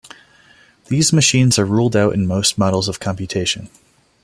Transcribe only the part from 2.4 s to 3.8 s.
models of computation.